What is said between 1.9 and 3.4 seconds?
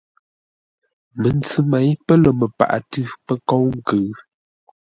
pə̂ lə́ məpaghʼə tʉ̌ pə́